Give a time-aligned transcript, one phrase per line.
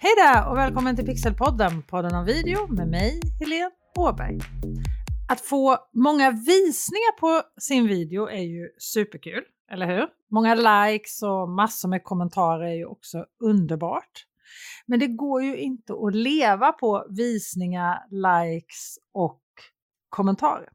[0.00, 4.38] Hej där och välkommen till Pixelpodden, podden om video med mig, Helene Åberg.
[5.28, 9.42] Att få många visningar på sin video är ju superkul,
[9.72, 10.06] eller hur?
[10.30, 14.24] Många likes och massor med kommentarer är ju också underbart.
[14.86, 19.42] Men det går ju inte att leva på visningar, likes och
[20.08, 20.68] kommentarer.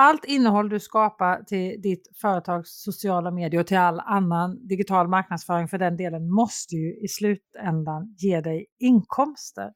[0.00, 5.68] Allt innehåll du skapar till ditt företags sociala medier och till all annan digital marknadsföring
[5.68, 9.72] för den delen måste ju i slutändan ge dig inkomster.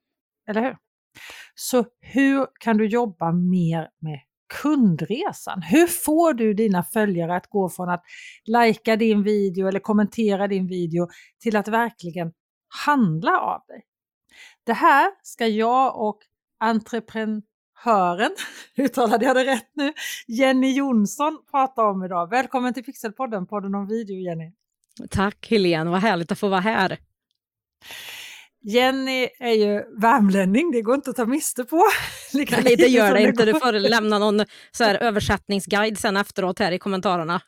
[0.49, 0.77] Eller hur?
[1.55, 4.21] Så hur kan du jobba mer med
[4.63, 5.63] kundresan?
[5.63, 8.03] Hur får du dina följare att gå från att
[8.47, 11.09] lajka din video eller kommentera din video
[11.41, 12.33] till att verkligen
[12.87, 13.83] handla av dig?
[14.65, 16.19] Det här ska jag och
[16.61, 17.43] entreprenören
[17.83, 18.31] hören,
[18.77, 19.93] uttalade jag det rätt nu,
[20.27, 22.31] Jenny Jonsson prata om idag.
[22.31, 24.53] Välkommen till Pixelpodden, podden om video Jenny.
[25.11, 26.99] Tack Helene, vad härligt att få vara här.
[28.65, 31.85] Jenny är ju värmlänning, det går inte att ta miste på.
[32.33, 33.45] Lika Nej, det gör det inte.
[33.45, 37.41] Du får lämna någon så här översättningsguide sen efteråt här i kommentarerna.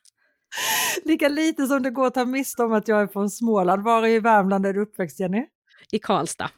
[1.05, 3.85] Lika lite som det går att ta miste om att jag är från Småland.
[3.85, 5.47] Var i Värmland är du uppväxt Jenny?
[5.93, 6.51] I Karlstad.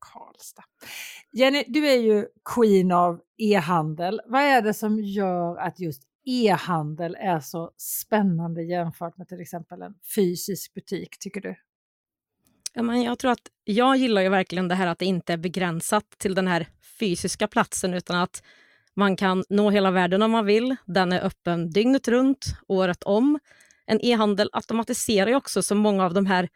[0.00, 0.64] Karlstad.
[1.38, 4.20] Jenny, du är ju queen av e-handel.
[4.26, 9.82] Vad är det som gör att just e-handel är så spännande jämfört med till exempel
[9.82, 11.56] en fysisk butik, tycker du?
[12.74, 15.36] Ja, men jag tror att jag gillar ju verkligen det här att det inte är
[15.36, 18.42] begränsat till den här fysiska platsen utan att
[18.94, 20.76] man kan nå hela världen om man vill.
[20.86, 23.38] Den är öppen dygnet runt, året om.
[23.86, 26.48] En e-handel automatiserar ju också så många av de här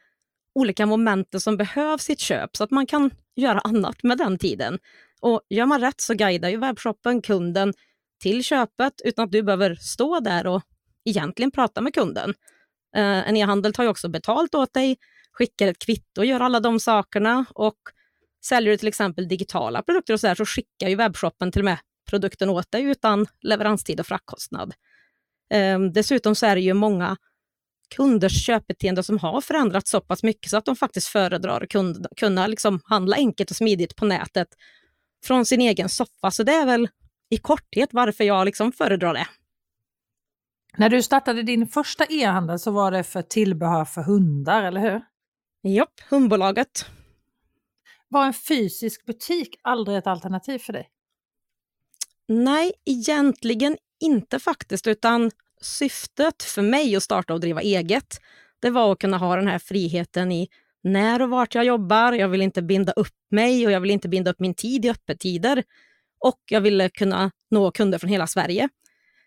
[0.55, 4.39] olika momenten som behövs i ett köp så att man kan göra annat med den
[4.39, 4.79] tiden.
[5.21, 7.73] Och Gör man rätt så guidar ju webbshoppen kunden
[8.23, 10.63] till köpet utan att du behöver stå där och
[11.05, 12.31] egentligen prata med kunden.
[12.97, 14.97] Eh, en e-handel tar ju också betalt åt dig,
[15.33, 17.45] skickar ett kvitto och gör alla de sakerna.
[17.55, 17.79] Och
[18.45, 21.65] Säljer du till exempel digitala produkter och så, där, så skickar ju webbshoppen till och
[21.65, 21.79] med
[22.11, 24.75] produkten åt dig utan leveranstid och fraktkostnad.
[25.51, 27.17] Ehm, dessutom så är det ju många
[27.97, 31.69] kunders köpbeteende som har förändrats så pass mycket så att de faktiskt föredrar att
[32.17, 34.49] kunna liksom handla enkelt och smidigt på nätet
[35.25, 36.31] från sin egen soffa.
[36.31, 36.89] Så det är väl
[37.31, 39.27] i korthet varför jag liksom föredrar det.
[40.77, 45.01] När du startade din första e-handel så var det för tillbehör för hundar, eller hur?
[45.73, 46.87] Japp, hundbolaget.
[48.09, 50.89] Var en fysisk butik aldrig ett alternativ för dig?
[52.29, 55.31] Nej, egentligen inte faktiskt, utan
[55.63, 58.21] syftet för mig att starta och driva eget,
[58.63, 60.49] det var att kunna ha den här friheten i
[60.83, 62.13] när och vart jag jobbar.
[62.13, 64.91] Jag vill inte binda upp mig och jag vill inte binda upp min tid i
[64.91, 65.65] öppettider.
[66.21, 68.69] Och jag ville kunna nå kunder från hela Sverige.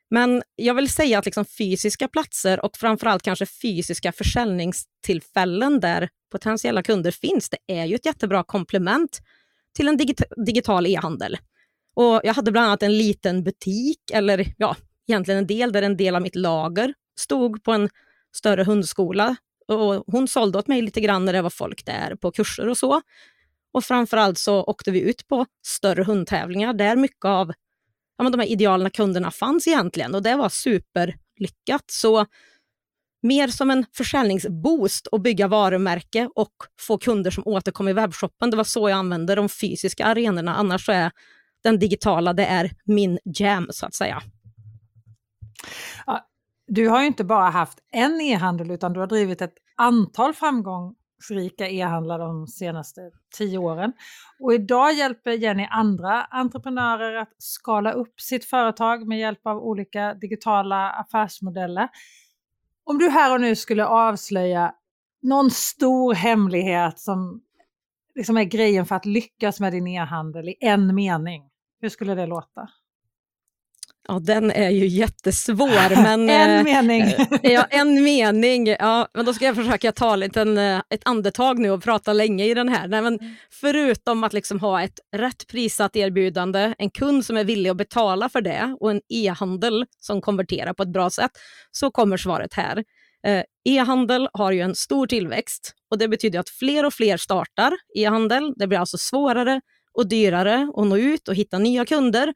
[0.10, 6.84] Men jag vill säga att liksom fysiska platser och framförallt kanske fysiska försäljningstillfällen där potentiella
[6.84, 9.22] kunder finns, det är ju ett jättebra komplement
[9.76, 11.38] till en digita digital e-handel.
[11.96, 14.76] Och Jag hade bland annat en liten butik, eller ja,
[15.08, 17.90] egentligen en del där en del av mitt lager stod på en
[18.36, 19.36] större hundskola.
[19.68, 22.78] Och hon sålde åt mig lite grann när det var folk där på kurser och
[22.78, 23.02] så.
[23.74, 27.54] Och framförallt så åkte vi ut på större hundtävlingar där mycket av
[28.18, 31.84] ja, men de här ideala kunderna fanns egentligen och det var superlyckat.
[31.92, 32.26] Så
[33.22, 38.50] mer som en försäljningsboost och bygga varumärke och få kunder som återkommer i webbshoppen.
[38.50, 40.56] Det var så jag använde de fysiska arenorna.
[40.56, 41.12] Annars så är
[41.64, 44.22] den digitala, det är min jam så att säga.
[46.68, 51.70] Du har ju inte bara haft en e-handel utan du har drivit ett antal framgångsrika
[51.70, 53.02] e-handlar de senaste
[53.38, 53.94] tio åren.
[54.40, 60.14] Och idag hjälper Jenny andra entreprenörer att skala upp sitt företag med hjälp av olika
[60.14, 61.90] digitala affärsmodeller.
[62.84, 64.74] Om du här och nu skulle avslöja
[65.22, 67.42] någon stor hemlighet som
[68.16, 71.50] liksom är grejen för att lyckas med din e-handel i en mening,
[71.82, 72.70] hur skulle det låta?
[74.08, 75.96] Ja, den är ju jättesvår.
[76.04, 77.14] Men, en eh, mening!
[77.42, 78.68] ja, en mening.
[78.68, 82.14] Ja, men då ska jag försöka ta en liten, eh, ett andetag nu och prata
[82.14, 82.88] länge i den här.
[82.88, 83.36] Nej, men mm.
[83.52, 88.30] förutom att liksom ha ett rätt prissatt erbjudande, en kund som är villig att betala
[88.30, 91.32] för det och en e-handel som konverterar på ett bra sätt,
[91.72, 92.84] så kommer svaret här.
[93.28, 97.74] Eh, e-handel har ju en stor tillväxt och det betyder att fler och fler startar
[97.96, 98.54] e-handel.
[98.56, 99.62] Det blir alltså svårare
[99.94, 102.34] och dyrare att nå ut och hitta nya kunder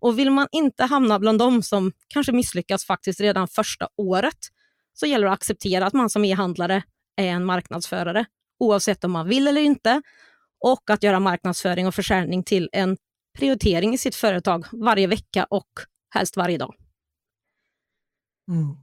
[0.00, 4.38] och vill man inte hamna bland de som kanske misslyckas faktiskt redan första året
[4.92, 6.82] så gäller det att acceptera att man som e-handlare
[7.16, 8.24] är en marknadsförare
[8.58, 10.02] oavsett om man vill eller inte
[10.60, 12.96] och att göra marknadsföring och försäljning till en
[13.38, 15.68] prioritering i sitt företag varje vecka och
[16.14, 16.74] helst varje dag.
[18.50, 18.76] Mm.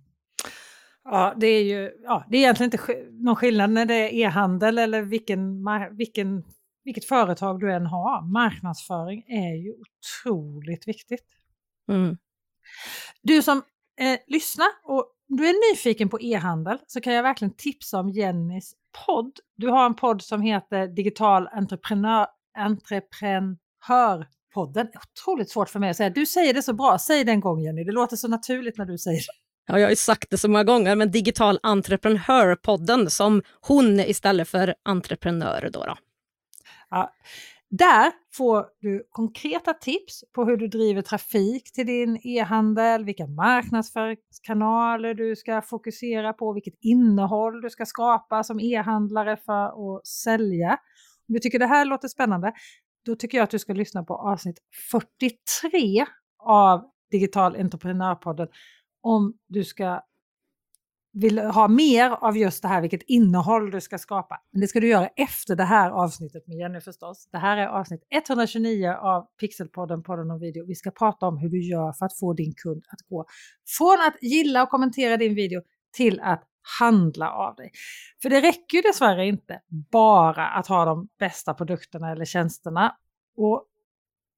[1.03, 4.77] Ja, det är ju ja, det är egentligen inte någon skillnad när det är e-handel
[4.77, 6.43] eller vilken, vilken,
[6.83, 8.33] vilket företag du än har.
[8.33, 11.25] Marknadsföring är ju otroligt viktigt.
[11.91, 12.17] Mm.
[13.21, 13.57] Du som
[13.99, 18.73] eh, lyssnar och du är nyfiken på e-handel så kan jag verkligen tipsa om Jennys
[19.05, 19.31] podd.
[19.55, 22.27] Du har en podd som heter Digital entreprenör,
[22.57, 24.87] entreprenörpodden.
[25.21, 26.09] Otroligt svårt för mig att säga.
[26.09, 26.97] Du säger det så bra.
[26.99, 27.83] Säg det en gång Jenny.
[27.83, 29.33] Det låter så naturligt när du säger det.
[29.67, 34.49] Ja, jag har ju sagt det så många gånger, men Digital entreprenörpodden som hon istället
[34.49, 35.69] för entreprenör.
[35.73, 35.95] Då, då.
[36.93, 37.13] Ja,
[37.69, 45.13] där får du konkreta tips på hur du driver trafik till din e-handel, vilka marknadsföringskanaler
[45.13, 50.71] du ska fokusera på, vilket innehåll du ska skapa som e-handlare för att sälja.
[51.27, 52.53] Om du tycker det här låter spännande,
[53.05, 54.59] då tycker jag att du ska lyssna på avsnitt
[54.91, 56.05] 43
[56.39, 58.47] av Digital entreprenörpodden
[59.01, 60.01] om du ska
[61.13, 64.41] vill ha mer av just det här, vilket innehåll du ska skapa.
[64.51, 67.29] Men det ska du göra efter det här avsnittet med Jenny förstås.
[67.31, 70.65] Det här är avsnitt 129 av Pixelpodden, podden om video.
[70.67, 73.25] Vi ska prata om hur du gör för att få din kund att gå
[73.77, 75.61] från att gilla och kommentera din video
[75.97, 76.43] till att
[76.79, 77.71] handla av dig.
[78.21, 79.61] För det räcker ju dessvärre inte
[79.91, 82.95] bara att ha de bästa produkterna eller tjänsterna.
[83.37, 83.65] Och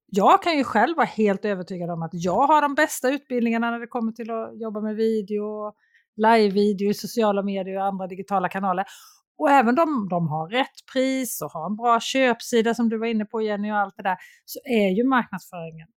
[0.06, 3.80] jag kan ju själv vara helt övertygad om att jag har de bästa utbildningarna när
[3.80, 5.72] det kommer till att jobba med video,
[6.16, 8.84] live-video i sociala medier och andra digitala kanaler.
[9.38, 13.06] Och även om de har rätt pris och har en bra köpsida som du var
[13.06, 15.88] inne på Jenny och allt det där, så är ju marknadsföringen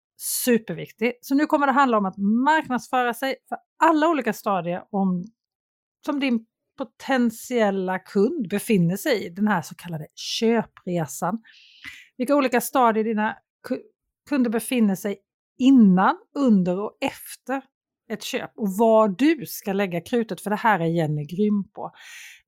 [0.44, 1.12] superviktig.
[1.20, 5.24] Så nu kommer det handla om att marknadsföra sig för alla olika stadier om,
[6.06, 6.46] som din
[6.78, 11.42] potentiella kund befinner sig i, den här så kallade köpresan.
[12.16, 13.36] Vilka olika stadier dina
[14.28, 15.18] kunder befinner sig
[15.58, 17.62] innan, under och efter
[18.08, 21.92] ett köp och var du ska lägga krutet, för det här är Jenny grym på.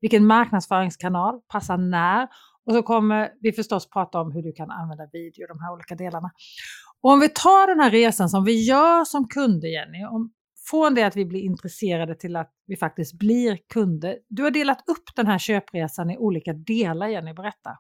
[0.01, 2.29] Vilken marknadsföringskanal passar när?
[2.67, 5.95] Och så kommer vi förstås prata om hur du kan använda video, de här olika
[5.95, 6.31] delarna.
[7.03, 10.33] Och om vi tar den här resan som vi gör som kunder, Jenny, om,
[10.71, 14.19] från det att vi blir intresserade till att vi faktiskt blir kunder.
[14.29, 17.71] Du har delat upp den här köpresan i olika delar, Jenny, berätta.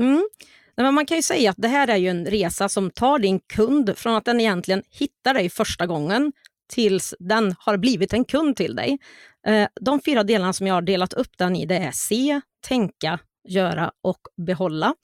[0.00, 0.28] Mm.
[0.76, 3.40] Men man kan ju säga att det här är ju en resa som tar din
[3.40, 6.32] kund från att den egentligen hittar dig första gången
[6.68, 8.98] tills den har blivit en kund till dig.
[9.46, 13.18] Eh, de fyra delarna som jag har delat upp den i det är se, tänka,
[13.48, 14.94] göra och behålla.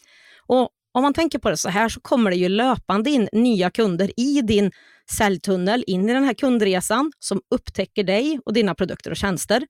[0.46, 3.70] Och om man tänker på det så här så kommer det ju löpande in nya
[3.70, 4.70] kunder i din
[5.11, 9.66] säljtunnel, in i den här kundresan som upptäcker dig och dina produkter och tjänster.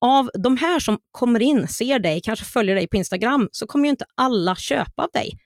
[0.00, 3.84] Av de här som kommer in, ser dig, kanske följer dig på Instagram, så kommer
[3.84, 5.38] ju inte alla köpa av dig.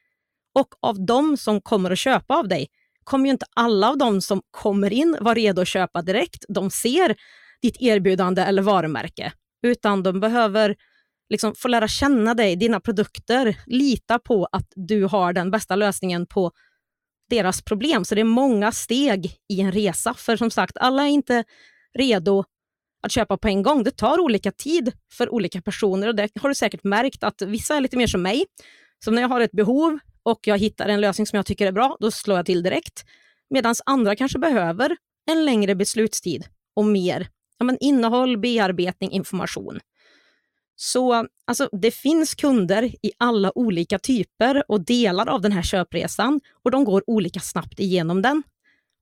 [0.55, 2.69] Och av de som kommer att köpa av dig
[3.05, 6.45] kommer ju inte alla av de som kommer in vara redo att köpa direkt.
[6.49, 7.17] De ser
[7.63, 10.77] ditt erbjudande eller varumärke, utan de behöver
[11.31, 16.27] liksom få lära känna dig, dina produkter, lita på att du har den bästa lösningen
[16.27, 16.53] på
[17.31, 18.05] deras problem.
[18.05, 20.15] Så det är många steg i en resa.
[20.15, 21.45] För som sagt, alla är inte
[21.99, 22.45] redo
[23.03, 23.85] att köpa på en gång.
[23.85, 27.77] Det tar olika tid för olika personer och det har du säkert märkt att vissa
[27.77, 28.45] är lite mer som mig.
[29.05, 31.73] Så när jag har ett behov och jag hittar en lösning som jag tycker är
[31.73, 33.05] bra, då slår jag till direkt.
[33.51, 34.97] Medan andra kanske behöver
[35.31, 36.45] en längre beslutstid
[36.75, 37.29] och mer
[37.59, 39.81] ja, men innehåll, bearbetning, information.
[40.77, 46.41] Så alltså, det finns kunder i alla olika typer och delar av den här köpresan
[46.65, 48.43] och de går olika snabbt igenom den.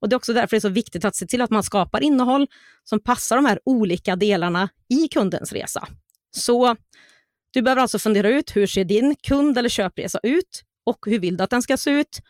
[0.00, 2.02] Och Det är också därför det är så viktigt att se till att man skapar
[2.02, 2.46] innehåll
[2.84, 5.88] som passar de här olika delarna i kundens resa.
[6.30, 6.76] Så
[7.50, 11.36] du behöver alltså fundera ut hur ser din kund eller köpresa ut och hur vill
[11.36, 12.20] du att den ska se ut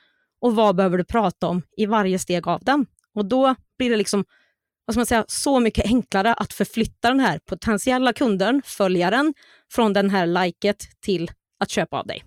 [0.40, 2.86] och vad behöver du prata om i varje steg av den.
[3.14, 4.24] Och Då blir det liksom
[4.84, 9.34] vad ska man säga, så mycket enklare att förflytta den här potentiella kunden, följaren,
[9.70, 12.24] från den här liket till att köpa av dig.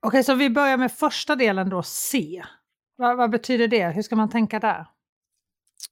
[0.00, 2.44] Okej, så vi börjar med första delen då, se.
[2.96, 3.88] Vad, vad, betyder det?
[3.88, 4.86] Hur ska man tänka där?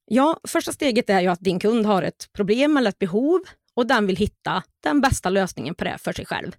[0.04, 3.40] Ja, första steget är ju att din kund har ett problem eller ett behov
[3.74, 6.52] och den vill hitta den bästa lösningen på det för sig själv.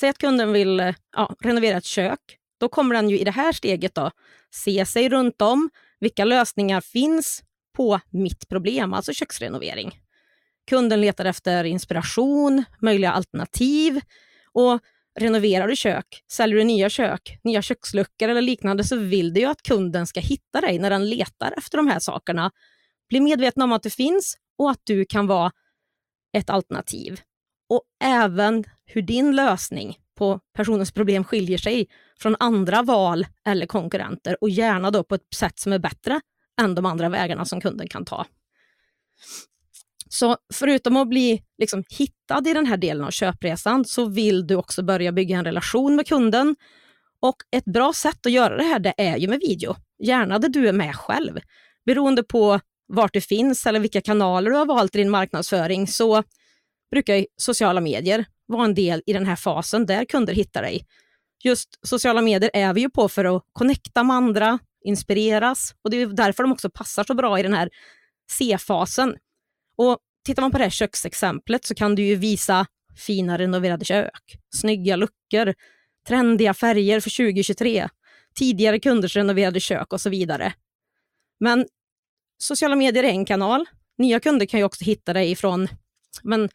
[0.00, 2.38] Säg att kunden vill eh, ja, renovera ett kök.
[2.60, 4.10] Då kommer den ju i det här steget då
[4.50, 5.70] se sig runt om.
[6.00, 7.42] Vilka lösningar finns
[7.76, 10.00] på mitt problem, alltså köksrenovering?
[10.70, 14.00] Kunden letar efter inspiration, möjliga alternativ
[14.52, 14.80] och
[15.20, 19.46] renoverar du kök, säljer du nya kök, nya köksluckor eller liknande så vill du ju
[19.46, 22.50] att kunden ska hitta dig när den letar efter de här sakerna.
[23.08, 25.52] Bli medveten om att det finns och att du kan vara
[26.36, 27.20] ett alternativ.
[27.68, 31.88] Och även hur din lösning på personens problem skiljer sig
[32.20, 36.20] från andra val eller konkurrenter och gärna då på ett sätt som är bättre
[36.60, 38.26] än de andra vägarna som kunden kan ta.
[40.08, 44.54] Så förutom att bli liksom hittad i den här delen av köpresan så vill du
[44.54, 46.56] också börja bygga en relation med kunden.
[47.20, 49.76] Och ett bra sätt att göra det här det är ju med video.
[49.98, 51.40] Gärna där du är med själv.
[51.86, 56.22] Beroende på vart du finns eller vilka kanaler du har valt i din marknadsföring så
[56.94, 60.86] brukar sociala medier vara en del i den här fasen där kunder hittar dig.
[61.44, 65.96] Just sociala medier är vi ju på för att connecta med andra, inspireras och det
[65.96, 67.70] är därför de också passar så bra i den här
[68.30, 69.16] C-fasen.
[69.76, 74.38] Och Tittar man på det här köksexemplet så kan du ju visa fina renoverade kök,
[74.54, 75.54] snygga luckor,
[76.08, 77.88] trendiga färger för 2023,
[78.34, 80.54] tidigare kunders renoverade kök och så vidare.
[81.40, 81.66] Men
[82.38, 83.64] sociala medier är en kanal.
[83.98, 85.68] Nya kunder kan ju också hitta dig ifrån
[86.22, 86.48] men,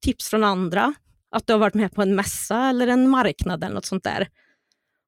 [0.00, 0.94] tips från andra,
[1.30, 4.28] att du har varit med på en mässa eller en marknad eller något sånt där.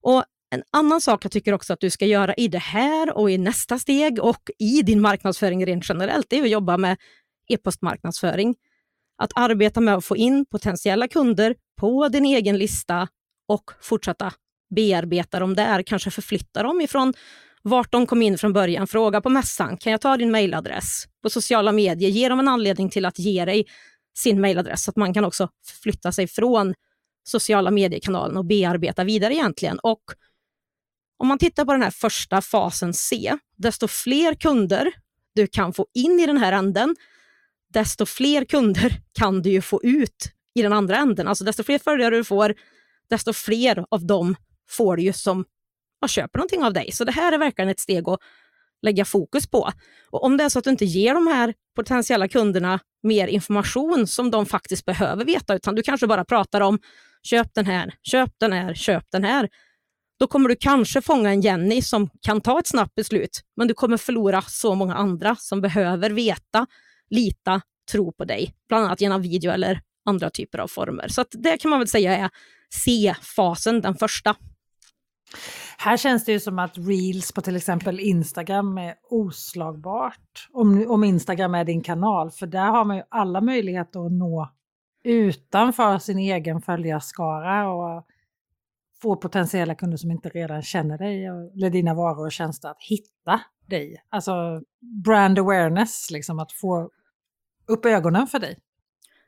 [0.03, 3.31] Och en annan sak jag tycker också att du ska göra i det här och
[3.31, 6.97] i nästa steg och i din marknadsföring rent generellt, det är att jobba med
[7.49, 8.55] e-postmarknadsföring.
[9.23, 13.09] Att arbeta med att få in potentiella kunder på din egen lista
[13.49, 14.33] och fortsätta
[14.75, 17.15] bearbeta dem där, kanske förflytta dem ifrån
[17.63, 18.87] vart de kom in från början.
[18.87, 21.05] Fråga på mässan, kan jag ta din mejladress?
[21.23, 23.67] På sociala medier, ge dem en anledning till att ge dig
[24.19, 25.49] sin mejladress så att man kan också
[25.83, 26.75] flytta sig från
[27.25, 29.79] sociala mediekanalen och bearbeta vidare egentligen.
[29.79, 30.03] Och
[31.19, 34.93] om man tittar på den här första fasen C, desto fler kunder
[35.35, 36.97] du kan få in i den här änden,
[37.73, 41.29] desto fler kunder kan du ju få ut i den andra änden.
[41.29, 42.55] Alltså desto fler följare du får,
[43.11, 44.37] desto fler av dem
[44.69, 45.45] får du ju som
[46.07, 46.93] köper någonting av dig.
[46.93, 48.21] Så det här är verkligen ett steg att
[48.83, 49.71] lägga fokus på.
[50.11, 54.07] Och om det är så att du inte ger de här potentiella kunderna mer information
[54.07, 56.79] som de faktiskt behöver veta, utan du kanske bara pratar om
[57.23, 59.49] köp den här, köp den här, köp den här.
[60.21, 63.75] Då kommer du kanske fånga en Jenny som kan ta ett snabbt beslut, men du
[63.75, 66.67] kommer förlora så många andra som behöver veta,
[67.11, 71.09] lita, tro på dig, bland annat genom video eller andra typer av former.
[71.09, 72.31] Så det kan man väl säga är
[72.75, 74.37] C-fasen, den första.
[75.79, 80.49] Här känns det ju som att reels på till exempel Instagram är oslagbart.
[80.53, 84.51] Om, om Instagram är din kanal, för där har man ju alla möjligheter att nå
[85.05, 88.07] utanför sin egen följarskara och
[89.03, 93.41] få potentiella kunder som inte redan känner dig eller dina varor och tjänster att hitta
[93.67, 94.03] dig.
[94.09, 94.63] Alltså
[95.05, 96.91] brand awareness, liksom att få
[97.67, 98.59] upp ögonen för dig.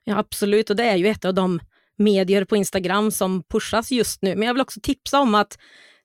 [0.05, 1.61] Ja, absolut, och det är ju ett av de
[1.97, 4.37] medier på Instagram som pushas just nu.
[4.37, 5.59] Men jag vill också tipsa om att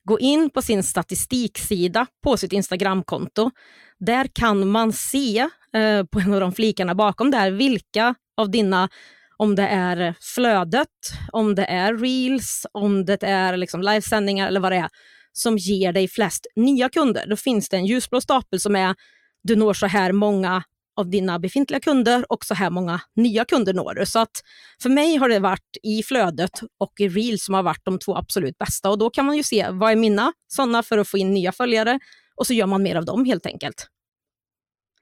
[0.05, 3.51] gå in på sin statistiksida på sitt Instagramkonto.
[3.99, 5.39] Där kan man se
[5.73, 8.89] eh, på en av de flikarna bakom där vilka av dina
[9.37, 10.87] om det är flödet,
[11.31, 14.89] om det är reels, om det är liksom livesändningar eller vad det är,
[15.33, 17.25] som ger dig flest nya kunder.
[17.27, 18.95] Då finns det en ljusblå stapel som är
[19.43, 20.63] du når så här många
[20.95, 24.05] av dina befintliga kunder och så här många nya kunder når du.
[24.05, 24.41] Så att
[24.81, 28.15] för mig har det varit i flödet och i reels som har varit de två
[28.15, 31.17] absolut bästa och då kan man ju se vad är mina sådana för att få
[31.17, 31.99] in nya följare
[32.35, 33.87] och så gör man mer av dem helt enkelt.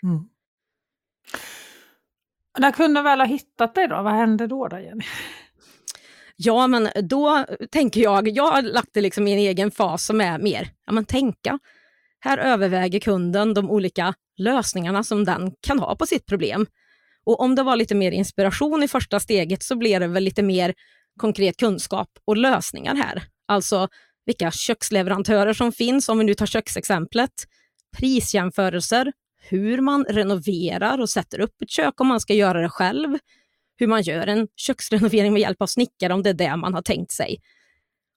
[0.03, 0.23] Mm.
[2.59, 5.03] När kunden väl har hittat dig då, vad händer då, då Jenny?
[6.35, 10.21] Ja, men då tänker jag, jag har lagt det liksom i en egen fas som
[10.21, 11.59] är mer, ja men tänka.
[12.19, 16.66] Här överväger kunden de olika lösningarna som den kan ha på sitt problem.
[17.25, 20.44] Och om det var lite mer inspiration i första steget så blir det väl lite
[20.44, 20.74] mer
[21.20, 23.24] konkret kunskap och lösningar här.
[23.48, 23.88] Alltså
[24.25, 27.32] vilka köksleverantörer som finns, om vi nu tar köksexemplet,
[27.98, 29.12] prisjämförelser,
[29.42, 33.18] hur man renoverar och sätter upp ett kök om man ska göra det själv,
[33.75, 36.82] hur man gör en köksrenovering med hjälp av snickare om det är det man har
[36.82, 37.38] tänkt sig.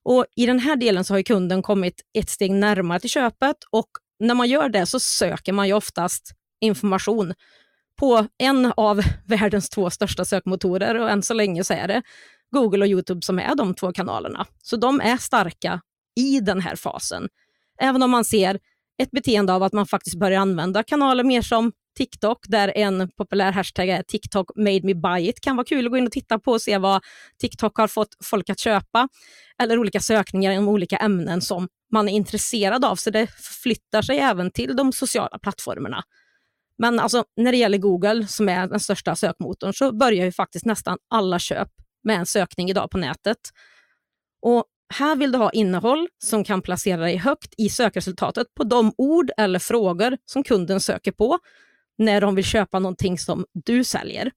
[0.03, 3.87] Och I den här delen så har kunden kommit ett steg närmare till köpet och
[4.19, 6.31] när man gör det så söker man ju oftast
[6.61, 7.33] information
[7.99, 12.01] på en av världens två största sökmotorer och än så länge så är det
[12.51, 14.45] Google och Youtube som är de två kanalerna.
[14.63, 15.81] Så de är starka
[16.15, 17.27] i den här fasen.
[17.81, 18.59] Även om man ser
[19.03, 23.51] ett beteende av att man faktiskt börjar använda kanaler mer som TikTok, där en populär
[23.51, 25.41] hashtag är TikTok made me buy it.
[25.41, 27.03] kan vara kul att gå in och titta på och se vad
[27.41, 29.09] TikTok har fått folk att köpa.
[29.61, 32.95] Eller olika sökningar inom olika ämnen som man är intresserad av.
[32.95, 33.27] Så det
[33.63, 36.03] flyttar sig även till de sociala plattformarna.
[36.77, 40.65] Men alltså, när det gäller Google, som är den största sökmotorn, så börjar ju faktiskt
[40.65, 41.69] nästan alla köp
[42.03, 43.37] med en sökning idag på nätet.
[44.41, 48.93] Och här vill du ha innehåll som kan placera dig högt i sökresultatet på de
[48.97, 51.39] ord eller frågor som kunden söker på
[51.97, 54.31] när de vill köpa någonting som du säljer.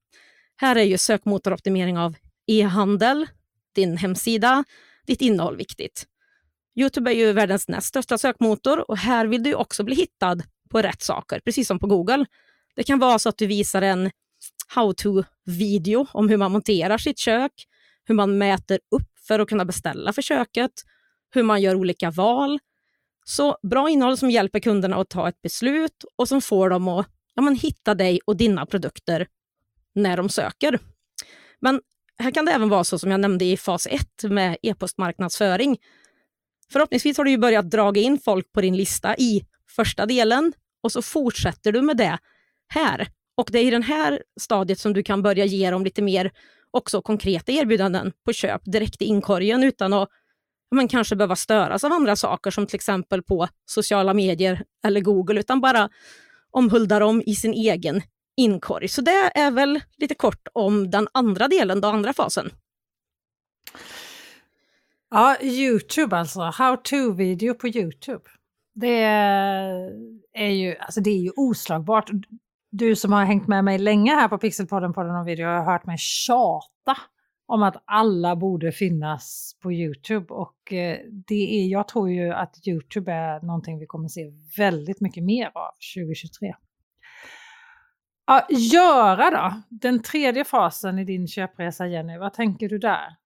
[0.57, 2.14] Här är ju sökmotoroptimering av
[2.47, 3.26] e-handel,
[3.75, 4.64] din hemsida,
[5.07, 6.07] ditt innehåll viktigt.
[6.77, 10.37] Youtube är ju världens näst största sökmotor och här vill du också bli hittad
[10.71, 12.27] på rätt saker, precis som på Google.
[12.77, 14.11] Det kan vara så att du visar en
[14.75, 17.53] how-to-video om hur man monterar sitt kök,
[18.05, 20.73] hur man mäter upp för att kunna beställa för köket,
[21.35, 22.59] hur man gör olika val.
[23.25, 27.07] Så bra innehåll som hjälper kunderna att ta ett beslut och som får dem att
[27.35, 29.27] ja, men hitta dig och dina produkter
[29.95, 30.79] när de söker.
[31.61, 31.81] Men
[32.19, 35.79] här kan det även vara så som jag nämnde i fas 1 med e-postmarknadsföring.
[36.73, 39.43] Förhoppningsvis har du ju börjat dra in folk på din lista i
[39.77, 42.19] första delen och så fortsätter du med det
[42.69, 43.09] här.
[43.37, 46.31] Och det är i den här stadiet som du kan börja ge dem lite mer
[46.71, 50.09] också konkreta erbjudanden på köp direkt i inkorgen utan att
[50.75, 55.41] man kanske behöva störas av andra saker som till exempel på sociala medier eller Google
[55.41, 55.91] utan bara
[56.50, 58.03] omhulda dem i sin egen
[58.37, 58.89] inkorg.
[58.89, 62.50] Så det är väl lite kort om den andra delen, den andra fasen.
[65.11, 66.40] Ja, Youtube alltså.
[66.40, 68.25] How to-video på Youtube.
[68.75, 69.02] Det
[70.33, 72.11] är ju, alltså det är ju oslagbart.
[72.71, 75.87] Du som har hängt med mig länge här på Pixelpodden podden och video har hört
[75.87, 76.97] mig tjata
[77.47, 80.99] om att alla borde finnas på Youtube och eh,
[81.29, 85.47] det är, jag tror ju att Youtube är någonting vi kommer se väldigt mycket mer
[85.47, 86.55] av 2023.
[88.26, 89.62] Ja, göra då?
[89.69, 93.20] Den tredje fasen i din köpresa Jenny, vad tänker du där?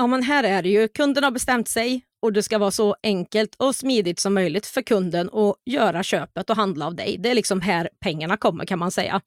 [0.00, 2.96] Ja, men här är det ju, kunden har bestämt sig och det ska vara så
[3.02, 7.16] enkelt och smidigt som möjligt för kunden att göra köpet och handla av dig.
[7.18, 9.20] Det är liksom här pengarna kommer kan man säga.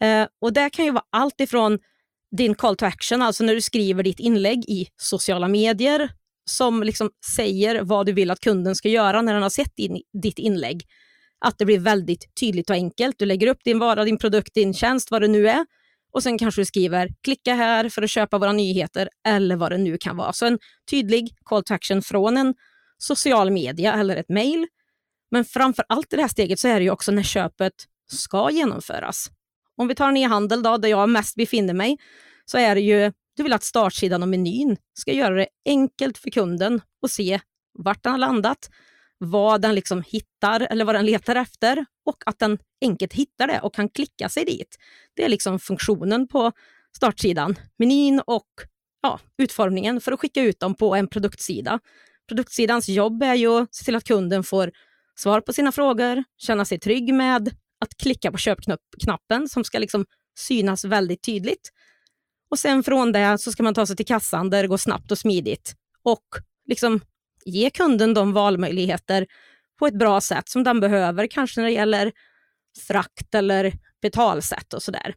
[0.00, 1.78] Eh, och det kan ju vara allt ifrån
[2.36, 6.10] din call to action, alltså när du skriver ditt inlägg i sociala medier
[6.50, 10.02] som liksom säger vad du vill att kunden ska göra när den har sett din,
[10.22, 10.82] ditt inlägg.
[11.44, 13.18] Att det blir väldigt tydligt och enkelt.
[13.18, 15.66] Du lägger upp din vara, din produkt, din tjänst, vad det nu är.
[16.16, 19.78] Och sen kanske du skriver klicka här för att köpa våra nyheter eller vad det
[19.78, 20.32] nu kan vara.
[20.32, 20.58] Så en
[20.90, 22.54] tydlig call to action från en
[22.98, 24.66] social media eller ett mejl.
[25.30, 27.72] Men framför allt i det här steget så är det ju också när köpet
[28.12, 29.30] ska genomföras.
[29.76, 31.98] Om vi tar en e-handel då, där jag mest befinner mig,
[32.44, 36.30] så är det ju, du vill att startsidan och menyn ska göra det enkelt för
[36.30, 37.40] kunden att se
[37.78, 38.70] vart den har landat,
[39.18, 43.60] vad den liksom hittar eller vad den letar efter och att den enkelt hittar det
[43.60, 44.76] och kan klicka sig dit.
[45.14, 46.52] Det är liksom funktionen på
[46.96, 48.48] startsidan, menyn och
[49.02, 51.80] ja, utformningen för att skicka ut dem på en produktsida.
[52.28, 54.72] Produktsidans jobb är ju att se till att kunden får
[55.18, 57.48] svar på sina frågor, känna sig trygg med
[57.80, 60.04] att klicka på köpknappen som ska liksom
[60.38, 61.72] synas väldigt tydligt.
[62.50, 65.10] Och sen från det så ska man ta sig till kassan där det går snabbt
[65.12, 66.24] och smidigt och
[66.66, 67.00] liksom
[67.46, 69.26] ge kunden de valmöjligheter
[69.78, 72.12] på ett bra sätt som den behöver, kanske när det gäller
[72.86, 75.14] frakt eller betalsätt och sådär.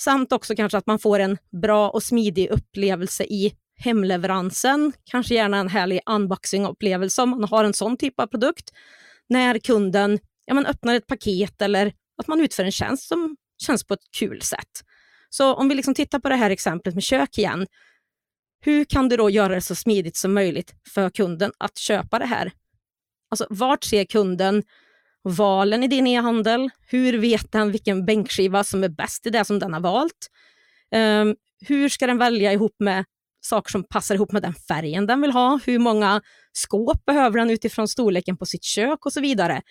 [0.00, 5.56] Samt också kanske att man får en bra och smidig upplevelse i hemleveransen, kanske gärna
[5.56, 8.70] en härlig unboxing-upplevelse om man har en sån typ av produkt,
[9.28, 13.84] när kunden ja, man öppnar ett paket eller att man utför en tjänst som känns
[13.84, 14.84] på ett kul sätt.
[15.30, 17.66] Så om vi liksom tittar på det här exemplet med kök igen,
[18.64, 22.26] hur kan du då göra det så smidigt som möjligt för kunden att köpa det
[22.26, 22.52] här?
[23.30, 24.62] Alltså, vart ser kunden
[25.22, 26.70] valen i din e-handel?
[26.86, 30.30] Hur vet den vilken bänkskiva som är bäst i det som den har valt?
[30.94, 33.04] Um, hur ska den välja ihop med
[33.40, 35.60] saker som passar ihop med den färgen den vill ha?
[35.66, 36.22] Hur många
[36.52, 39.62] skåp behöver den utifrån storleken på sitt kök och så vidare?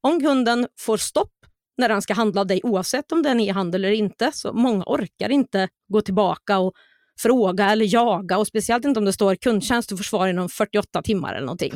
[0.00, 1.32] Om kunden får stopp
[1.78, 4.52] när den ska handla av dig oavsett om det är en e-handel eller inte, så
[4.52, 6.72] många orkar inte gå tillbaka och
[7.22, 11.34] fråga eller jaga och speciellt inte om det står kundtjänst och försvar inom 48 timmar
[11.34, 11.74] eller någonting.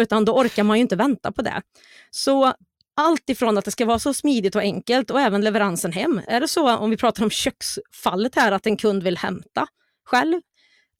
[0.00, 1.62] Utan då orkar man ju inte vänta på det.
[2.10, 2.52] Så
[2.96, 6.20] allt ifrån att det ska vara så smidigt och enkelt och även leveransen hem.
[6.26, 9.66] Är det så, om vi pratar om köksfallet här, att en kund vill hämta
[10.04, 10.40] själv?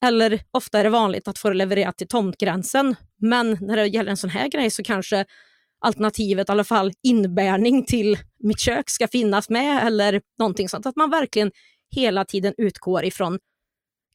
[0.05, 2.95] Eller ofta är det vanligt att få det levererat till tomtgränsen.
[3.21, 5.25] Men när det gäller en sån här grej så kanske
[5.79, 10.85] alternativet, i alla fall inbärning till mitt kök ska finnas med eller någonting sånt.
[10.85, 11.51] Att man verkligen
[11.95, 13.39] hela tiden utgår ifrån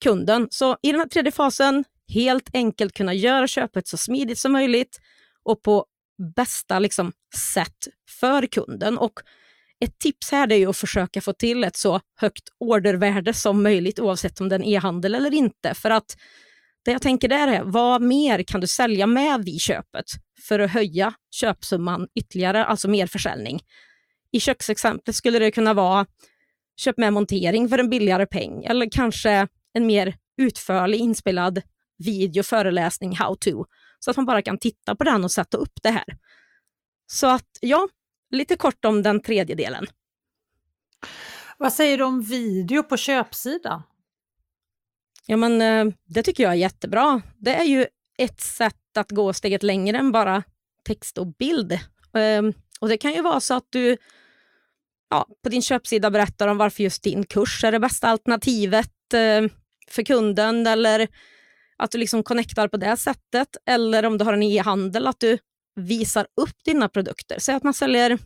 [0.03, 0.49] kunden.
[0.51, 1.85] Så i den här tredje fasen,
[2.15, 5.01] helt enkelt kunna göra köpet så smidigt som möjligt
[5.45, 5.87] och på
[6.37, 7.13] bästa liksom,
[7.55, 7.89] sätt
[8.21, 8.99] för kunden.
[8.99, 9.13] Och
[9.85, 14.41] ett tips här är att försöka få till ett så högt ordervärde som möjligt oavsett
[14.41, 15.75] om det är en e-handel eller inte.
[15.75, 16.17] För att
[16.85, 20.05] det jag tänker där är, vad mer kan du sälja med vid köpet
[20.49, 23.61] för att höja köpsumman ytterligare, alltså mer försäljning?
[24.33, 26.07] I köksexemplet skulle det kunna vara
[26.77, 31.63] köp med montering för en billigare peng eller kanske en mer utförlig inspelad
[31.99, 33.65] video, föreläsning, how to,
[33.99, 36.19] så att man bara kan titta på den och sätta upp det här.
[37.07, 37.89] Så att ja,
[38.31, 39.87] lite kort om den tredje delen.
[41.59, 43.83] Vad säger du om video på köpsidan?
[45.27, 47.23] Ja, men eh, det tycker jag är jättebra.
[47.39, 47.87] Det är ju
[48.19, 50.43] ett sätt att gå steget längre än bara
[50.85, 51.79] text och bild.
[52.15, 53.97] Ehm, och Det kan ju vara så att du
[55.11, 59.51] ja, på din köpsida berättar om varför just din kurs är det bästa alternativet eh,
[59.93, 61.09] för kunden eller
[61.77, 63.57] att du liksom connectar på det sättet.
[63.67, 65.39] Eller om du har en e-handel, att du
[65.77, 67.37] visar upp dina produkter.
[67.39, 68.19] Säg att man säljer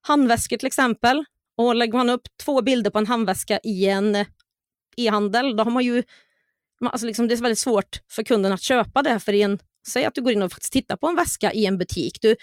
[0.00, 1.24] handväskor till exempel
[1.56, 4.24] och lägger man upp två bilder på en handväska i en
[4.96, 6.02] e-handel, då har man ju
[6.80, 9.20] alltså liksom det är väldigt svårt för kunden att köpa det.
[9.20, 9.58] För en,
[9.88, 12.18] säg att du går in och faktiskt tittar på en väska i en butik.
[12.20, 12.36] Du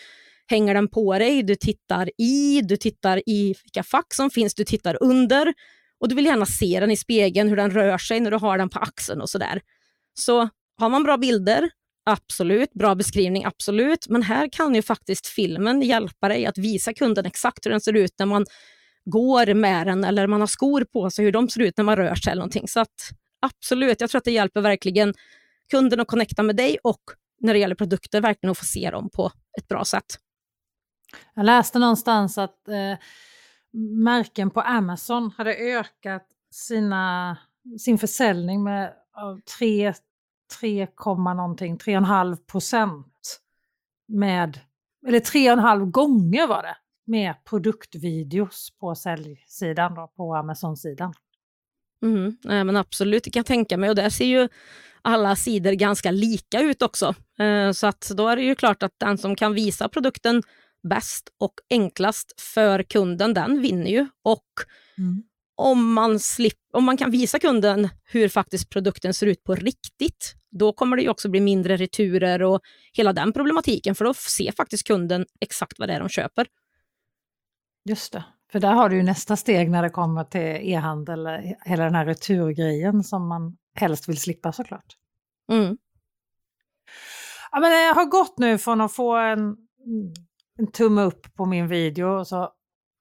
[0.48, 4.64] hänger den på dig, du tittar i, du tittar i vilka fack som finns, du
[4.64, 5.54] tittar under
[6.02, 8.58] och du vill gärna se den i spegeln, hur den rör sig när du har
[8.58, 9.62] den på axeln och sådär.
[10.14, 11.70] Så har man bra bilder,
[12.06, 12.74] absolut.
[12.74, 14.08] Bra beskrivning, absolut.
[14.10, 17.94] Men här kan ju faktiskt filmen hjälpa dig att visa kunden exakt hur den ser
[17.94, 18.46] ut när man
[19.06, 21.96] går med den eller man har skor på sig, hur de ser ut när man
[21.96, 22.68] rör sig eller någonting.
[22.68, 23.10] Så att,
[23.42, 25.14] absolut, jag tror att det hjälper verkligen
[25.72, 27.02] kunden att connecta med dig och
[27.40, 30.06] när det gäller produkter verkligen att få se dem på ett bra sätt.
[31.36, 32.98] Jag läste någonstans att eh,
[33.74, 37.38] märken på Amazon hade ökat sina,
[37.80, 38.94] sin försäljning med
[39.58, 39.94] 3,
[40.60, 43.42] 3, någonting, 3,5 procent
[44.08, 44.60] med,
[45.08, 51.14] eller 3,5 gånger var det, med produktvideos på säljsidan, då, på Amazon-sidan.
[52.04, 53.90] Mm, nej, men absolut, det kan jag tänka mig.
[53.90, 54.50] Och där ser ju
[55.02, 57.16] alla sidor ganska lika ut också.
[57.40, 60.44] Eh, så att då är det ju klart att den som kan visa produkten
[60.84, 64.08] bäst och enklast för kunden, den vinner ju.
[64.24, 64.46] Och
[64.98, 65.24] mm.
[65.56, 70.36] om, man slip, om man kan visa kunden hur faktiskt produkten ser ut på riktigt,
[70.52, 72.62] då kommer det ju också bli mindre returer och
[72.94, 76.48] hela den problematiken, för då ser faktiskt kunden exakt vad det är de köper.
[77.86, 81.28] Just det, för där har du ju nästa steg när det kommer till e-handel,
[81.66, 84.98] hela den här returgrejen som man helst vill slippa såklart.
[85.52, 85.78] Mm.
[87.52, 89.58] Ja, men jag har gått nu från att få en
[90.62, 92.52] en tumme upp på min video och så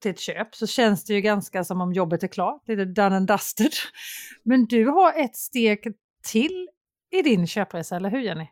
[0.02, 3.16] till ett köp så känns det ju ganska som om jobbet är klart, lite done
[3.16, 3.72] and dusted.
[4.42, 6.68] Men du har ett steg till
[7.12, 8.46] i din köpresa, eller hur Jenny?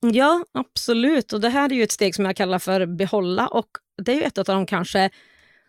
[0.00, 1.32] Ja, absolut.
[1.32, 3.68] Och det här är ju ett steg som jag kallar för behålla och
[4.02, 5.10] det är ju ett av de kanske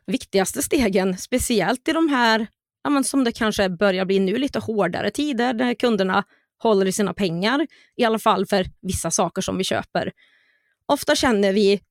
[0.06, 2.48] viktigaste stegen, speciellt i de här,
[2.84, 6.24] ja, men som det kanske börjar bli nu, lite hårdare tider där kunderna
[6.58, 10.12] håller i sina pengar, i alla fall för vissa saker som vi köper.
[10.86, 11.82] Ofta känner vi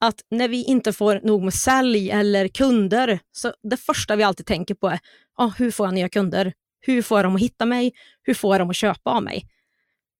[0.00, 4.46] att när vi inte får nog med sälj eller kunder, så det första vi alltid
[4.46, 4.98] tänker på är
[5.36, 6.52] ah, hur får jag nya kunder?
[6.80, 7.92] Hur får jag dem att hitta mig?
[8.22, 9.46] Hur får jag dem att köpa av mig?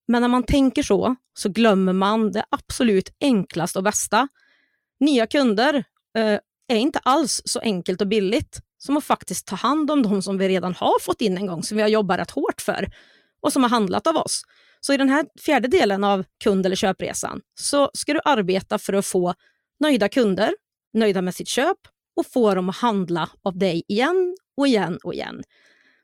[0.09, 4.29] Men när man tänker så, så glömmer man det absolut enklaste och bästa.
[5.01, 5.85] Nya kunder
[6.19, 10.23] eh, är inte alls så enkelt och billigt som att faktiskt ta hand om de
[10.23, 12.89] som vi redan har fått in en gång, som vi har jobbat rätt hårt för
[13.41, 14.43] och som har handlat av oss.
[14.81, 18.93] Så i den här fjärde delen av kund eller köpresan så ska du arbeta för
[18.93, 19.35] att få
[19.81, 20.55] nöjda kunder,
[20.93, 21.79] nöjda med sitt köp
[22.17, 25.43] och få dem att handla av dig igen och igen och igen.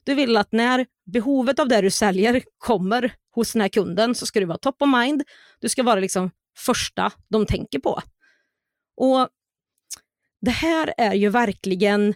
[0.05, 4.27] Du vill att när behovet av det du säljer kommer hos den här kunden så
[4.27, 5.23] ska du vara top of mind.
[5.61, 8.03] Du ska vara liksom första de tänker på.
[8.97, 9.29] Och
[10.41, 12.15] Det här är ju verkligen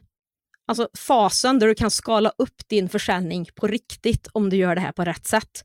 [0.67, 4.81] alltså fasen där du kan skala upp din försäljning på riktigt om du gör det
[4.81, 5.63] här på rätt sätt.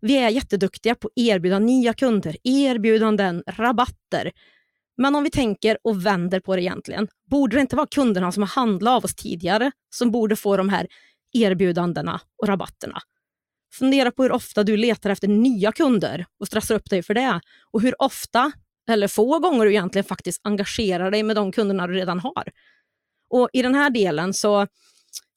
[0.00, 4.32] Vi är jätteduktiga på att erbjuda nya kunder, erbjudanden, rabatter.
[4.96, 8.42] Men om vi tänker och vänder på det egentligen, borde det inte vara kunderna som
[8.42, 10.86] har handlat av oss tidigare som borde få de här
[11.32, 13.00] erbjudandena och rabatterna?
[13.74, 17.40] Fundera på hur ofta du letar efter nya kunder och stressar upp dig för det.
[17.70, 18.52] Och hur ofta,
[18.88, 22.44] eller få gånger du egentligen faktiskt engagerar dig med de kunderna du redan har.
[23.30, 24.66] Och i den här delen så,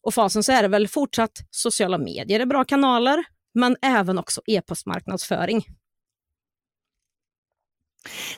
[0.04, 4.42] och fasen så är det väl fortsatt sociala medier är bra kanaler, men även också
[4.46, 5.66] e-postmarknadsföring.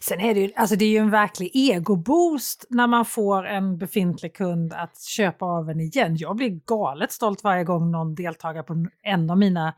[0.01, 3.77] Sen är det ju, alltså det är ju en verklig egoboost när man får en
[3.77, 6.15] befintlig kund att köpa av en igen.
[6.19, 9.73] Jag blir galet stolt varje gång någon deltagare på en av mina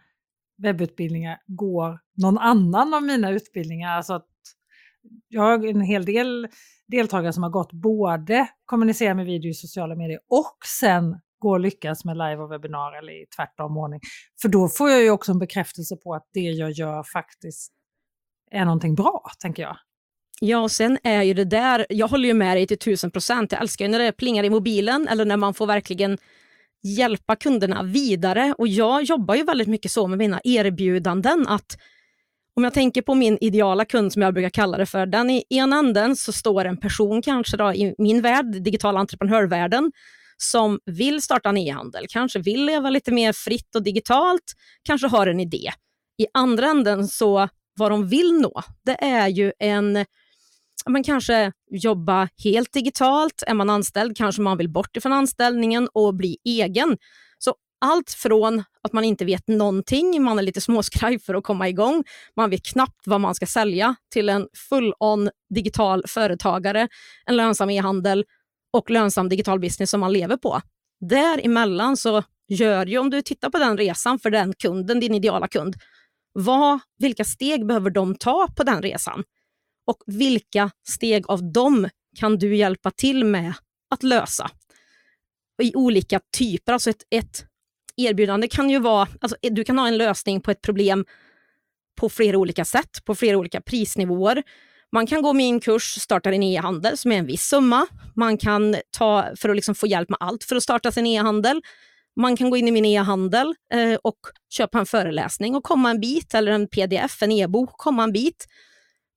[0.57, 3.89] webbutbildningar går någon annan av mina utbildningar.
[3.97, 4.27] Alltså att
[5.27, 6.47] jag har en hel del
[6.87, 11.59] deltagare som har gått både kommunicera med video i sociala medier och sen gå och
[11.59, 13.99] lyckas med live och webbinar eller i tvärtom ordning.
[14.41, 17.73] För då får jag ju också en bekräftelse på att det jag gör faktiskt
[18.51, 19.77] är någonting bra, tänker jag.
[20.43, 23.51] Ja, och sen är ju det där, jag håller ju med dig till tusen procent.
[23.51, 26.17] Jag älskar ju när det plingar i mobilen eller när man får verkligen
[26.83, 28.55] hjälpa kunderna vidare.
[28.57, 31.77] Och jag jobbar ju väldigt mycket så med mina erbjudanden att
[32.55, 35.43] om jag tänker på min ideala kund som jag brukar kalla det för, den i
[35.49, 39.91] ena änden så står en person kanske då, i min värld, digitala entreprenörvärlden,
[40.37, 45.27] som vill starta en e-handel, kanske vill leva lite mer fritt och digitalt, kanske har
[45.27, 45.71] en idé.
[46.17, 50.05] I andra änden så vad de vill nå, det är ju en
[50.89, 53.43] man kanske jobba helt digitalt.
[53.47, 56.97] Är man anställd kanske man vill bort ifrån anställningen och bli egen.
[57.39, 61.69] Så allt från att man inte vet någonting, man är lite småskraj för att komma
[61.69, 62.03] igång,
[62.35, 66.87] man vet knappt vad man ska sälja, till en full-on digital företagare,
[67.25, 68.25] en lönsam e-handel
[68.73, 70.61] och lönsam digital business som man lever på.
[71.09, 75.47] Däremellan så gör ju, om du tittar på den resan för den kunden, din ideala
[75.47, 75.75] kund,
[76.33, 79.23] vad, vilka steg behöver de ta på den resan?
[79.85, 81.89] Och vilka steg av dem
[82.19, 83.53] kan du hjälpa till med
[83.89, 84.49] att lösa?
[85.61, 87.45] I olika typer, alltså ett, ett
[87.97, 91.05] erbjudande kan ju vara, alltså eh, du kan ha en lösning på ett problem
[91.99, 94.43] på flera olika sätt, på flera olika prisnivåer.
[94.91, 97.87] Man kan gå min kurs Starta din e-handel som är en viss summa.
[98.15, 101.61] Man kan ta för att liksom få hjälp med allt för att starta sin e-handel.
[102.15, 104.17] Man kan gå in i min e-handel eh, och
[104.49, 108.47] köpa en föreläsning och komma en bit, eller en pdf, en e-bok, komma en bit.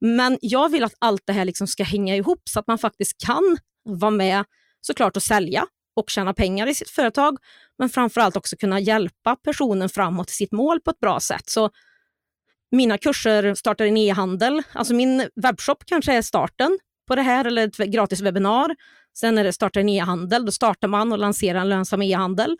[0.01, 3.27] Men jag vill att allt det här liksom ska hänga ihop så att man faktiskt
[3.27, 4.45] kan vara med
[4.81, 7.39] såklart och sälja och tjäna pengar i sitt företag,
[7.79, 11.51] men framförallt också kunna hjälpa personen framåt till sitt mål på ett bra sätt.
[11.51, 11.71] Så
[12.71, 16.79] mina kurser startar en e-handel, alltså min webbshop kanske är starten
[17.09, 18.77] på det här, eller ett gratis webbinar.
[19.17, 22.57] Sen är det starta en e-handel, då startar man och lanserar en lönsam e-handel.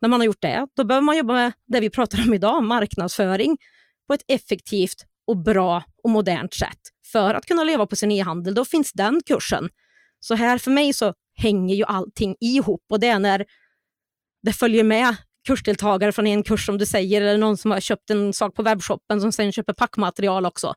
[0.00, 2.64] När man har gjort det, då behöver man jobba med det vi pratar om idag,
[2.64, 3.56] marknadsföring,
[4.06, 6.78] på ett effektivt och bra och modernt sätt
[7.12, 8.54] för att kunna leva på sin e-handel.
[8.54, 9.68] Då finns den kursen.
[10.20, 13.44] Så här för mig så hänger ju allting ihop och det är när
[14.42, 18.10] det följer med kursdeltagare från en kurs som du säger eller någon som har köpt
[18.10, 20.74] en sak på webbshoppen som sen köper packmaterial också.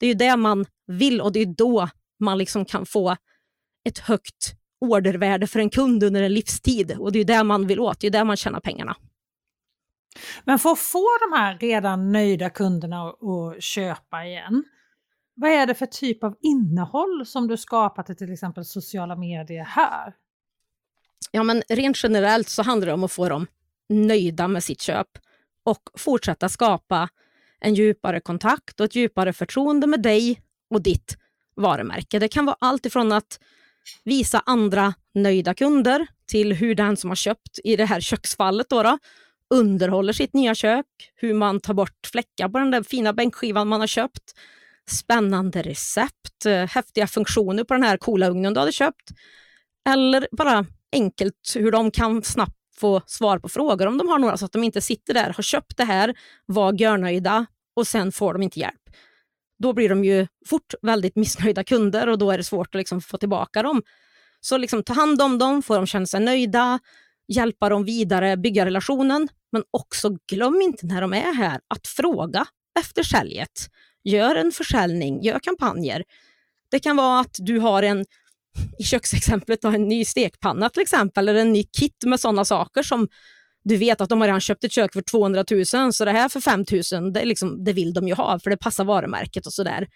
[0.00, 1.88] Det är ju det man vill och det är då
[2.20, 3.16] man liksom kan få
[3.88, 4.54] ett högt
[4.90, 8.06] ordervärde för en kund under en livstid och det är det man vill åt, det
[8.06, 8.96] är där man tjänar pengarna.
[10.44, 14.64] Men för att få de här redan nöjda kunderna att köpa igen,
[15.34, 19.64] vad är det för typ av innehåll som du skapar till till exempel sociala medier
[19.64, 20.14] här?
[21.30, 23.46] Ja, men rent generellt så handlar det om att få dem
[23.88, 25.08] nöjda med sitt köp
[25.64, 27.08] och fortsätta skapa
[27.60, 31.16] en djupare kontakt och ett djupare förtroende med dig och ditt
[31.56, 32.18] varumärke.
[32.18, 33.40] Det kan vara allt ifrån att
[34.04, 38.82] visa andra nöjda kunder till hur den som har köpt, i det här köksfallet, då,
[38.82, 38.98] då
[39.50, 43.80] underhåller sitt nya kök, hur man tar bort fläckar på den där fina bänkskivan man
[43.80, 44.32] har köpt,
[44.90, 49.10] spännande recept, eh, häftiga funktioner på den här coola ugnen du hade köpt.
[49.88, 54.36] Eller bara enkelt hur de kan snabbt få svar på frågor om de har några
[54.36, 56.14] så att de inte sitter där, har köpt det här,
[56.46, 58.83] var görnöjda och sen får de inte hjälp.
[59.58, 63.00] Då blir de ju fort väldigt missnöjda kunder och då är det svårt att liksom
[63.00, 63.82] få tillbaka dem.
[64.40, 66.78] Så liksom ta hand om dem, få dem känna sig nöjda,
[67.28, 69.28] hjälpa dem vidare, bygga relationen.
[69.52, 72.46] Men också glöm inte när de är här att fråga
[72.80, 73.70] efter säljet.
[74.04, 76.04] Gör en försäljning, gör kampanjer.
[76.70, 78.04] Det kan vara att du har en,
[78.78, 83.08] i köksexemplet, en ny stekpanna till exempel, eller en ny kit med sådana saker som
[83.64, 86.28] du vet att de har redan köpt ett kök för 200 000, så det här
[86.28, 89.52] för 5 000, det, liksom, det vill de ju ha, för det passar varumärket och
[89.52, 89.88] sådär.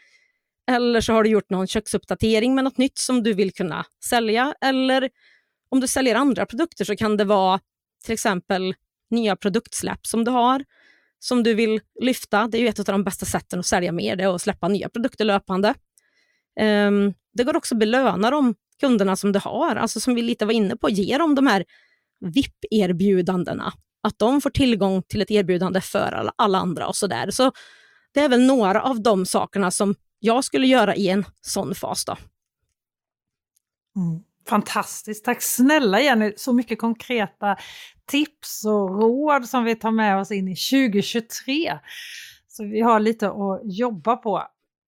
[0.71, 4.55] Eller så har du gjort någon köksuppdatering med något nytt som du vill kunna sälja.
[4.61, 5.11] Eller
[5.69, 7.61] om du säljer andra produkter så kan det vara
[8.05, 8.75] till exempel
[9.11, 10.65] nya produktsläpp som du har,
[11.19, 12.47] som du vill lyfta.
[12.47, 14.69] Det är ju ett av de bästa sätten att sälja mer, det är att släppa
[14.69, 15.75] nya produkter löpande.
[16.61, 20.47] Um, det går också att belöna de kunderna som du har, alltså som vi lite
[20.47, 21.65] var inne på, ge dem de här
[22.21, 23.73] VIP-erbjudandena.
[24.03, 27.31] Att de får tillgång till ett erbjudande för alla, andra och sådär.
[27.31, 27.53] Så
[28.13, 32.05] det är väl några av de sakerna som jag skulle göra i en sån fas.
[32.05, 32.17] Då.
[33.97, 34.23] Mm.
[34.49, 36.33] Fantastiskt, tack snälla Jenny.
[36.37, 37.57] Så mycket konkreta
[38.07, 41.79] tips och råd som vi tar med oss in i 2023.
[42.49, 44.43] Så vi har lite att jobba på.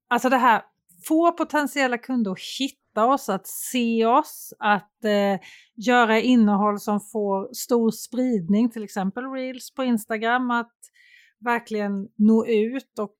[0.09, 0.63] Alltså det här,
[1.05, 5.41] få potentiella kunder att hitta oss, att se oss, att eh,
[5.77, 10.77] göra innehåll som får stor spridning, till exempel reels på Instagram, att
[11.45, 13.17] verkligen nå ut och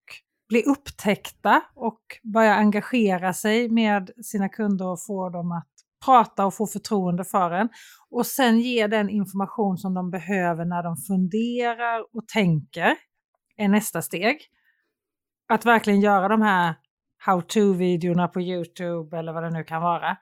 [0.49, 5.69] bli upptäckta och börja engagera sig med sina kunder och få dem att
[6.05, 7.69] prata och få förtroende för en.
[8.11, 12.97] Och sen ge den information som de behöver när de funderar och tänker
[13.57, 14.39] är nästa steg.
[15.49, 16.75] Att verkligen göra de här
[17.21, 20.17] how-to-videorna på Youtube eller vad det nu kan vara.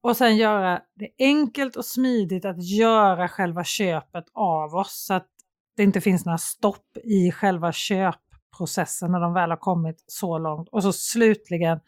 [0.00, 5.26] Och sen göra det enkelt och smidigt att göra själva köpet av oss så att
[5.76, 10.68] det inte finns några stopp i själva köpprocessen när de väl har kommit så långt.
[10.68, 11.80] Och så slutligen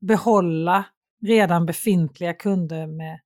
[0.00, 0.84] behålla
[1.22, 3.20] redan befintliga kunder med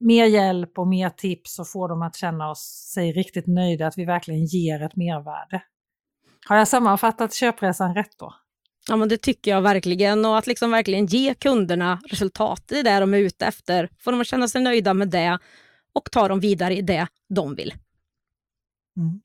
[0.00, 3.98] mer hjälp och mer tips och få dem att känna oss, sig riktigt nöjda, att
[3.98, 5.62] vi verkligen ger ett mervärde.
[6.48, 8.34] Har jag sammanfattat köpresan rätt då?
[8.88, 10.24] Ja, men det tycker jag verkligen.
[10.24, 13.88] Och att liksom verkligen ge kunderna resultat i det de är ute efter.
[13.98, 15.38] Får de att känna sig nöjda med det
[15.92, 17.74] och ta dem vidare i det de vill.
[18.96, 19.20] Mm.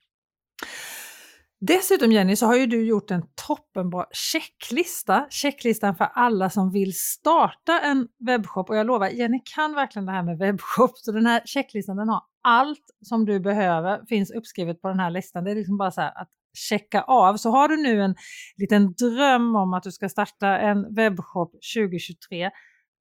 [1.66, 5.28] Dessutom Jenny så har ju du gjort en toppenbra checklista.
[5.30, 8.70] Checklistan för alla som vill starta en webbshop.
[8.70, 10.98] Och jag lovar, Jenny kan verkligen det här med webbshop.
[10.98, 15.10] Så den här checklistan den har allt som du behöver finns uppskrivet på den här
[15.12, 15.44] listan.
[15.44, 17.38] Det är liksom bara så här att checka av.
[17.38, 18.16] Så har du nu en
[18.58, 22.52] liten dröm om att du ska starta en webbshop 2023,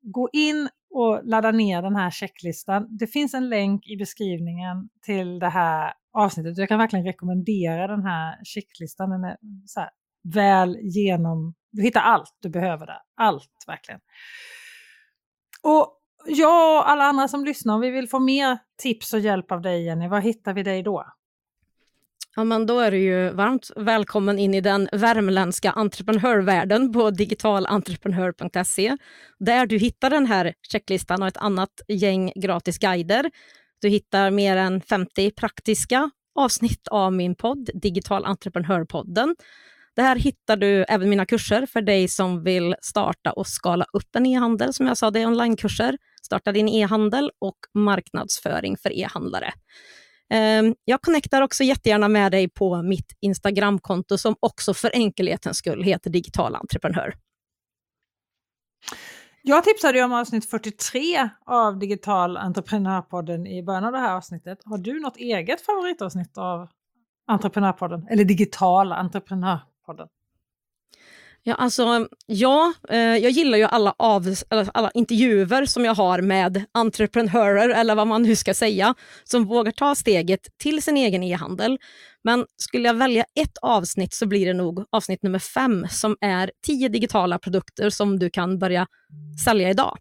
[0.02, 2.86] gå in och ladda ner den här checklistan.
[2.98, 6.58] Det finns en länk i beskrivningen till det här avsnittet.
[6.58, 9.10] Jag kan verkligen rekommendera den här checklistan.
[9.10, 9.36] Den är
[9.66, 9.80] så
[10.34, 11.54] väl genom...
[11.72, 12.98] Du hittar allt du behöver där.
[13.16, 14.00] Allt verkligen.
[15.62, 19.52] Och jag och alla andra som lyssnar, om vi vill få mer tips och hjälp
[19.52, 21.04] av dig Jenny, var hittar vi dig då?
[22.36, 28.96] Ja, men då är du ju varmt välkommen in i den värmländska entreprenörvärlden på digitalentreprenör.se
[29.38, 33.30] där du hittar den här checklistan och ett annat gäng gratis guider.
[33.80, 39.36] Du hittar mer än 50 praktiska avsnitt av min podd, Digital Entreprenörpodden.
[39.96, 44.26] Där hittar du även mina kurser för dig som vill starta och skala upp en
[44.26, 44.74] e-handel.
[44.74, 45.98] Som jag sa, det är onlinekurser.
[46.22, 49.52] Starta din e-handel och marknadsföring för e-handlare.
[50.30, 55.82] Ehm, jag connectar också jättegärna med dig på mitt Instagramkonto som också för enkelhetens skull
[55.82, 57.14] heter Digital Entreprenör.
[59.42, 64.58] Jag tipsade ju om avsnitt 43 av Digital Entreprenörpodden i början av det här avsnittet.
[64.64, 66.68] Har du något eget favoritavsnitt av
[67.26, 68.06] Entreprenörpodden?
[68.10, 70.08] Eller Digital Entreprenörpodden?
[71.42, 74.34] Ja, alltså, ja eh, jag gillar ju alla, av,
[74.74, 79.72] alla intervjuer som jag har med entreprenörer, eller vad man nu ska säga, som vågar
[79.72, 81.78] ta steget till sin egen e-handel.
[82.24, 86.50] Men skulle jag välja ett avsnitt så blir det nog avsnitt nummer fem som är
[86.66, 88.86] tio digitala produkter som du kan börja
[89.44, 89.98] sälja idag.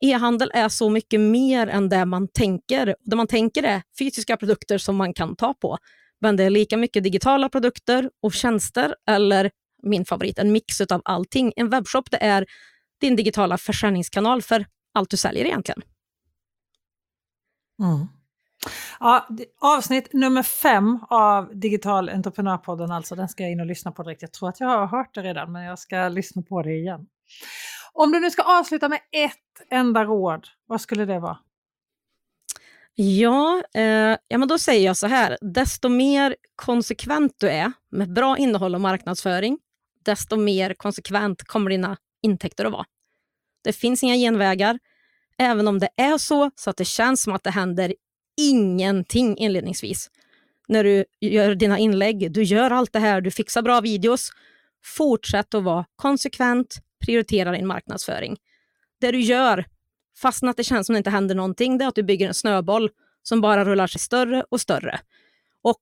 [0.00, 2.94] E-handel är så mycket mer än det man tänker.
[3.00, 5.78] Det man tänker är fysiska produkter som man kan ta på.
[6.20, 9.50] Men det är lika mycket digitala produkter och tjänster eller
[9.82, 11.52] min favorit, en mix av allting.
[11.56, 12.46] En webbshop det är
[13.00, 15.82] din digitala försäljningskanal för allt du säljer egentligen.
[17.82, 18.06] Mm.
[19.00, 19.28] Ja,
[19.60, 24.22] avsnitt nummer fem av Digital Entreprenörpodden, alltså, den ska jag in och lyssna på direkt.
[24.22, 27.06] Jag tror att jag har hört det redan, men jag ska lyssna på det igen.
[27.92, 31.38] Om du nu ska avsluta med ett enda råd, vad skulle det vara?
[32.94, 35.38] Ja, eh, ja men då säger jag så här.
[35.40, 39.58] Desto mer konsekvent du är med bra innehåll och marknadsföring,
[40.08, 42.86] desto mer konsekvent kommer dina intäkter att vara.
[43.64, 44.78] Det finns inga genvägar.
[45.38, 47.94] Även om det är så, så att det känns som att det händer
[48.40, 50.10] ingenting inledningsvis.
[50.68, 54.30] När du gör dina inlägg, du gör allt det här, du fixar bra videos.
[54.84, 58.36] Fortsätt att vara konsekvent, prioritera din marknadsföring.
[59.00, 59.64] Det du gör,
[60.22, 62.28] fastän att det känns som att det inte händer någonting, det är att du bygger
[62.28, 62.90] en snöboll
[63.22, 65.00] som bara rullar sig större och större.
[65.62, 65.80] Och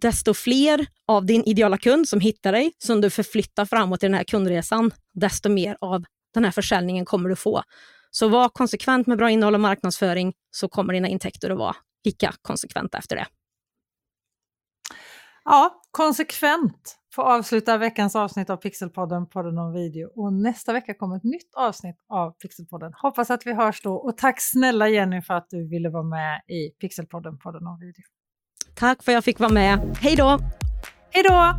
[0.00, 4.14] desto fler av din ideala kund som hittar dig, som du förflyttar framåt i den
[4.14, 6.04] här kundresan, desto mer av
[6.34, 7.62] den här försäljningen kommer du få.
[8.10, 12.32] Så var konsekvent med bra innehåll och marknadsföring, så kommer dina intäkter att vara lika
[12.42, 13.26] konsekventa efter det.
[15.44, 20.08] Ja, konsekvent får avsluta veckans avsnitt av Pixelpodden, podden om video.
[20.14, 22.92] Och nästa vecka kommer ett nytt avsnitt av Pixelpodden.
[23.02, 23.94] Hoppas att vi hörs då.
[23.94, 28.13] Och tack snälla Jenny för att du ville vara med i Pixelpodden, podden om video.
[28.74, 29.96] Tack för att jag fick vara med.
[30.00, 30.38] Hej då!
[31.10, 31.54] Hej då!